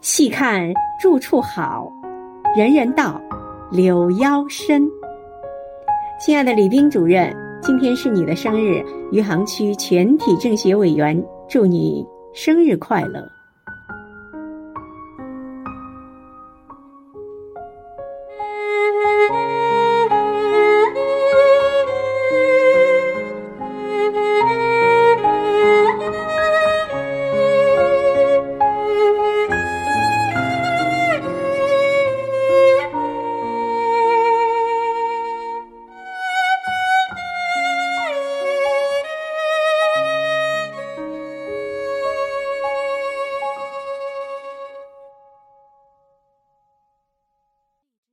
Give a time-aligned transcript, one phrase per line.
[0.00, 1.90] 细看住处好，
[2.56, 3.20] 人人道，
[3.70, 4.88] 柳腰深。
[6.20, 13.26] 亲爱的李斌主任，今天是你的生日，余杭区全体政协委员，祝你生日快乐。